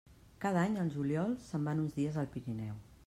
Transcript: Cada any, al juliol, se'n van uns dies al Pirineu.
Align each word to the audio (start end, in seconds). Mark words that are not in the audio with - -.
Cada 0.45 0.61
any, 0.69 0.77
al 0.83 0.89
juliol, 0.95 1.35
se'n 1.49 1.69
van 1.71 1.85
uns 1.85 1.95
dies 1.99 2.19
al 2.23 2.31
Pirineu. 2.37 2.81